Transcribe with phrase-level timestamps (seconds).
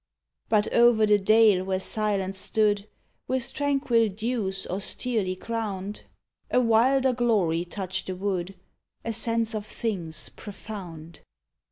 [0.49, 2.87] But o'er the dale where Silence stood,
[3.27, 6.05] With tranquil dews austerely crowned,
[6.49, 8.55] A wilder glory touched the wood,—
[9.05, 11.19] A sense of things profound.